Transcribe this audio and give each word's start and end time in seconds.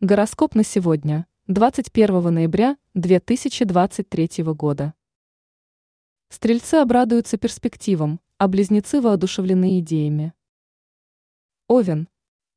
Гороскоп 0.00 0.54
на 0.54 0.62
сегодня, 0.62 1.26
21 1.48 2.32
ноября 2.32 2.76
2023 2.94 4.44
года. 4.44 4.94
Стрельцы 6.28 6.74
обрадуются 6.76 7.36
перспективам, 7.36 8.20
а 8.36 8.46
близнецы 8.46 9.00
воодушевлены 9.00 9.80
идеями. 9.80 10.34
Овен. 11.66 12.08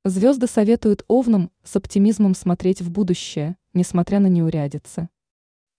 Звезды 0.06 0.46
советуют 0.46 1.04
овнам 1.08 1.50
с 1.64 1.76
оптимизмом 1.76 2.36
смотреть 2.36 2.84
в 2.84 2.92
будущее, 2.92 3.58
несмотря 3.74 4.20
на 4.20 4.28
неурядицы. 4.28 5.10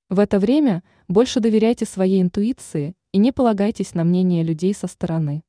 В 0.09 0.19
это 0.19 0.41
время 0.41 0.83
больше 1.07 1.39
доверяйте 1.39 1.85
своей 1.85 2.23
интуиции 2.23 2.97
и 3.13 3.19
не 3.19 3.31
полагайтесь 3.31 3.95
на 3.95 4.03
мнение 4.03 4.43
людей 4.43 4.75
со 4.75 4.89
стороны. 4.89 5.45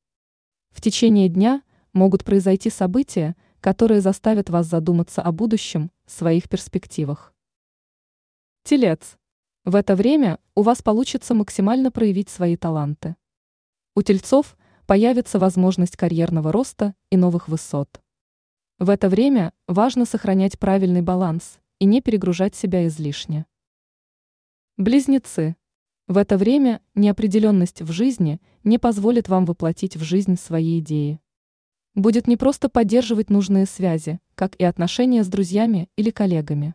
В 0.70 0.80
течение 0.80 1.28
дня 1.28 1.64
могут 1.92 2.22
произойти 2.22 2.70
события, 2.70 3.34
которые 3.64 4.02
заставят 4.02 4.50
вас 4.50 4.66
задуматься 4.66 5.22
о 5.22 5.32
будущем, 5.32 5.90
своих 6.04 6.50
перспективах. 6.50 7.32
Телец. 8.62 9.16
В 9.64 9.74
это 9.74 9.96
время 9.96 10.38
у 10.54 10.60
вас 10.60 10.82
получится 10.82 11.32
максимально 11.32 11.90
проявить 11.90 12.28
свои 12.28 12.58
таланты. 12.58 13.16
У 13.94 14.02
тельцов 14.02 14.58
появится 14.86 15.38
возможность 15.38 15.96
карьерного 15.96 16.52
роста 16.52 16.94
и 17.08 17.16
новых 17.16 17.48
высот. 17.48 18.02
В 18.78 18.90
это 18.90 19.08
время 19.08 19.54
важно 19.66 20.04
сохранять 20.04 20.58
правильный 20.58 21.00
баланс 21.00 21.58
и 21.78 21.86
не 21.86 22.02
перегружать 22.02 22.54
себя 22.54 22.86
излишне. 22.86 23.46
Близнецы. 24.76 25.56
В 26.06 26.18
это 26.18 26.36
время 26.36 26.82
неопределенность 26.94 27.80
в 27.80 27.90
жизни 27.92 28.42
не 28.62 28.76
позволит 28.76 29.30
вам 29.30 29.46
воплотить 29.46 29.96
в 29.96 30.02
жизнь 30.02 30.36
свои 30.36 30.80
идеи. 30.80 31.18
Будет 31.94 32.26
не 32.26 32.36
просто 32.36 32.68
поддерживать 32.68 33.30
нужные 33.30 33.66
связи, 33.66 34.18
как 34.34 34.56
и 34.56 34.64
отношения 34.64 35.22
с 35.22 35.28
друзьями 35.28 35.88
или 35.94 36.10
коллегами. 36.10 36.74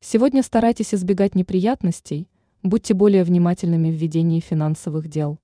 Сегодня 0.00 0.42
старайтесь 0.42 0.94
избегать 0.94 1.34
неприятностей, 1.34 2.26
будьте 2.62 2.94
более 2.94 3.22
внимательными 3.22 3.90
в 3.90 3.94
ведении 3.96 4.40
финансовых 4.40 5.08
дел. 5.08 5.38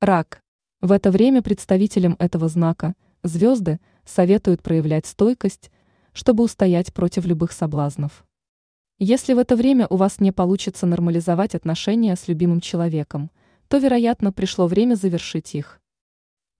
Рак. 0.00 0.42
В 0.80 0.90
это 0.90 1.12
время 1.12 1.42
представителям 1.42 2.16
этого 2.18 2.48
знака 2.48 2.96
звезды 3.22 3.78
советуют 4.04 4.64
проявлять 4.64 5.06
стойкость, 5.06 5.70
чтобы 6.12 6.42
устоять 6.42 6.92
против 6.92 7.24
любых 7.24 7.52
соблазнов. 7.52 8.26
Если 8.98 9.32
в 9.32 9.38
это 9.38 9.54
время 9.54 9.86
у 9.86 9.94
вас 9.94 10.18
не 10.18 10.32
получится 10.32 10.86
нормализовать 10.86 11.54
отношения 11.54 12.16
с 12.16 12.26
любимым 12.26 12.60
человеком, 12.60 13.30
то, 13.68 13.78
вероятно, 13.78 14.32
пришло 14.32 14.66
время 14.66 14.96
завершить 14.96 15.54
их. 15.54 15.79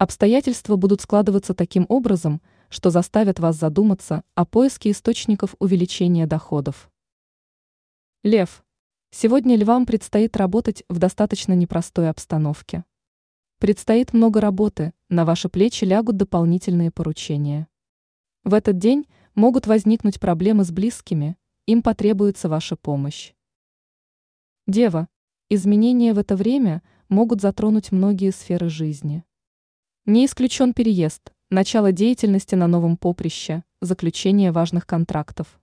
Обстоятельства 0.01 0.77
будут 0.77 1.03
складываться 1.03 1.53
таким 1.53 1.85
образом, 1.91 2.41
что 2.71 2.89
заставят 2.89 3.39
вас 3.39 3.57
задуматься 3.57 4.25
о 4.35 4.47
поиске 4.47 4.93
источников 4.93 5.55
увеличения 5.59 6.27
доходов. 6.27 6.91
Лев. 8.23 8.65
Сегодня 9.11 9.57
львам 9.57 9.85
предстоит 9.85 10.39
работать 10.39 10.85
в 10.89 10.99
достаточно 10.99 11.53
непростой 11.53 12.09
обстановке. 12.09 12.87
Предстоит 13.59 14.15
много 14.15 14.41
работы, 14.41 14.95
на 15.11 15.27
ваши 15.27 15.51
плечи 15.51 15.85
лягут 15.85 16.17
дополнительные 16.17 16.91
поручения. 16.91 17.69
В 18.43 18.55
этот 18.55 18.79
день 18.79 19.07
могут 19.35 19.67
возникнуть 19.67 20.19
проблемы 20.19 20.65
с 20.65 20.71
близкими, 20.71 21.37
им 21.67 21.83
потребуется 21.83 22.49
ваша 22.49 22.75
помощь. 22.75 23.35
Дева. 24.67 25.09
Изменения 25.51 26.15
в 26.15 26.19
это 26.19 26.37
время 26.37 26.83
могут 27.11 27.43
затронуть 27.43 27.93
многие 27.93 28.31
сферы 28.31 28.71
жизни. 28.71 29.25
Не 30.07 30.25
исключен 30.25 30.73
переезд, 30.73 31.31
начало 31.51 31.93
деятельности 31.93 32.55
на 32.55 32.67
новом 32.67 32.97
поприще, 32.97 33.65
заключение 33.83 34.51
важных 34.51 34.87
контрактов. 34.87 35.61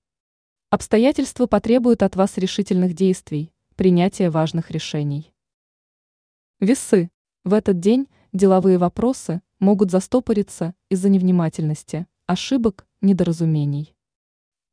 Обстоятельства 0.69 1.47
потребуют 1.47 2.03
от 2.03 2.15
вас 2.15 2.37
решительных 2.37 2.93
действий, 2.93 3.51
принятия 3.75 4.29
важных 4.29 4.69
решений. 4.69 5.33
Весы. 6.59 7.09
В 7.45 7.53
этот 7.53 7.79
день 7.79 8.07
деловые 8.31 8.77
вопросы 8.77 9.41
могут 9.57 9.89
застопориться 9.89 10.75
из-за 10.89 11.09
невнимательности, 11.09 12.05
ошибок, 12.27 12.85
недоразумений. 13.01 13.95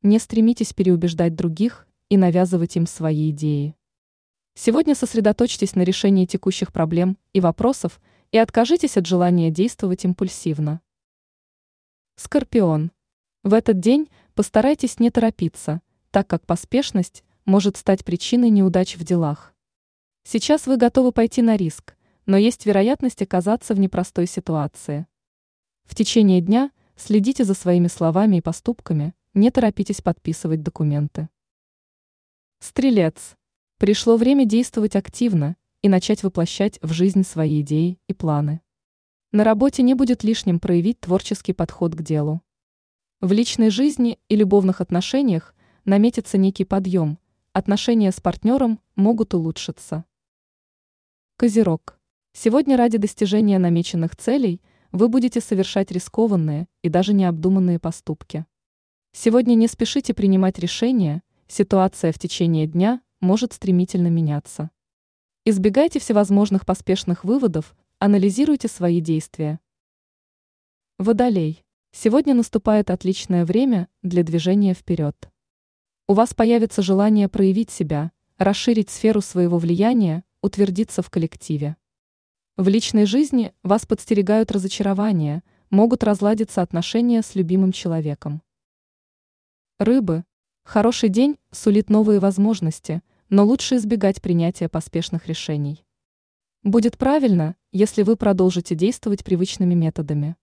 Не 0.03 0.19
стремитесь 0.19 0.73
переубеждать 0.73 1.33
других 1.33 1.87
и 2.09 2.17
навязывать 2.17 2.75
им 2.75 2.85
свои 2.85 3.31
идеи. 3.31 3.75
Сегодня 4.53 4.93
сосредоточьтесь 4.93 5.73
на 5.73 5.81
решении 5.81 6.27
текущих 6.27 6.71
проблем 6.71 7.17
и 7.33 7.39
вопросов– 7.39 7.99
и 8.35 8.37
откажитесь 8.37 8.97
от 8.97 9.05
желания 9.05 9.49
действовать 9.49 10.03
импульсивно. 10.03 10.81
Скорпион. 12.17 12.91
В 13.43 13.53
этот 13.53 13.79
день 13.79 14.09
постарайтесь 14.33 14.99
не 14.99 15.09
торопиться, 15.09 15.81
так 16.11 16.27
как 16.27 16.45
поспешность 16.45 17.23
может 17.45 17.77
стать 17.77 18.03
причиной 18.03 18.49
неудач 18.49 18.97
в 18.97 19.05
делах. 19.05 19.55
Сейчас 20.25 20.67
вы 20.67 20.75
готовы 20.75 21.13
пойти 21.13 21.41
на 21.41 21.55
риск, 21.55 21.95
но 22.25 22.35
есть 22.35 22.65
вероятность 22.65 23.21
оказаться 23.21 23.73
в 23.73 23.79
непростой 23.79 24.27
ситуации. 24.27 25.07
В 25.85 25.95
течение 25.95 26.41
дня 26.41 26.71
следите 26.97 27.45
за 27.45 27.53
своими 27.53 27.87
словами 27.87 28.35
и 28.35 28.41
поступками, 28.41 29.15
не 29.33 29.49
торопитесь 29.49 30.01
подписывать 30.01 30.61
документы. 30.61 31.29
Стрелец. 32.59 33.37
Пришло 33.77 34.17
время 34.17 34.43
действовать 34.43 34.97
активно 34.97 35.55
и 35.85 35.87
начать 35.87 36.23
воплощать 36.23 36.79
в 36.81 36.93
жизнь 36.93 37.21
свои 37.21 37.61
идеи 37.61 37.99
и 38.07 38.13
планы. 38.15 38.61
На 39.31 39.43
работе 39.43 39.83
не 39.83 39.93
будет 39.93 40.23
лишним 40.23 40.59
проявить 40.59 40.99
творческий 40.99 41.53
подход 41.53 41.93
к 41.93 42.01
делу. 42.01 42.41
В 43.21 43.31
личной 43.31 43.69
жизни 43.69 44.17
и 44.27 44.35
любовных 44.35 44.81
отношениях 44.81 45.53
наметится 45.83 46.39
некий 46.39 46.65
подъем, 46.65 47.19
отношения 47.53 48.11
с 48.11 48.19
партнером 48.19 48.79
могут 48.95 49.35
улучшиться. 49.35 50.05
Козерог. 51.37 51.99
Сегодня 52.33 52.77
ради 52.77 52.97
достижения 52.97 53.59
намеченных 53.59 54.15
целей 54.15 54.63
вы 54.91 55.07
будете 55.07 55.39
совершать 55.39 55.91
рискованные 55.91 56.67
и 56.81 56.89
даже 56.89 57.13
необдуманные 57.13 57.77
поступки. 57.77 58.47
Сегодня 59.11 59.53
не 59.53 59.67
спешите 59.67 60.15
принимать 60.15 60.57
решения, 60.57 61.21
ситуация 61.47 62.11
в 62.11 62.17
течение 62.17 62.65
дня 62.65 63.03
может 63.21 63.53
стремительно 63.53 64.07
меняться. 64.07 64.71
Избегайте 65.47 65.99
всевозможных 65.99 66.65
поспешных 66.65 67.23
выводов, 67.23 67.75
анализируйте 67.99 68.67
свои 68.67 68.99
действия. 68.99 69.59
Водолей. 70.97 71.63
Сегодня 71.91 72.33
наступает 72.33 72.89
отличное 72.89 73.45
время 73.45 73.87
для 74.01 74.23
движения 74.23 74.73
вперед. 74.73 75.29
У 76.07 76.15
вас 76.15 76.33
появится 76.33 76.81
желание 76.81 77.29
проявить 77.29 77.69
себя, 77.69 78.11
расширить 78.39 78.89
сферу 78.89 79.21
своего 79.21 79.59
влияния, 79.59 80.23
утвердиться 80.41 81.03
в 81.03 81.11
коллективе. 81.11 81.77
В 82.57 82.67
личной 82.67 83.05
жизни 83.05 83.53
вас 83.61 83.85
подстерегают 83.85 84.51
разочарования, 84.51 85.43
могут 85.69 86.03
разладиться 86.03 86.63
отношения 86.63 87.21
с 87.21 87.35
любимым 87.35 87.71
человеком. 87.71 88.41
Рыбы. 89.77 90.23
Хороший 90.63 91.09
день 91.09 91.37
сулит 91.51 91.91
новые 91.91 92.19
возможности– 92.19 93.03
но 93.29 93.45
лучше 93.45 93.77
избегать 93.77 94.21
принятия 94.21 94.69
поспешных 94.69 95.27
решений. 95.27 95.85
Будет 96.63 96.97
правильно, 96.97 97.55
если 97.71 98.03
вы 98.03 98.15
продолжите 98.15 98.75
действовать 98.75 99.23
привычными 99.23 99.73
методами. 99.73 100.35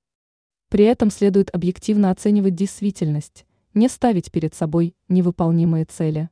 При 0.69 0.85
этом 0.85 1.11
следует 1.11 1.55
объективно 1.55 2.11
оценивать 2.11 2.55
действительность, 2.55 3.45
не 3.75 3.89
ставить 3.89 4.31
перед 4.33 4.55
собой 4.55 4.95
невыполнимые 5.09 5.85
цели. 5.85 6.31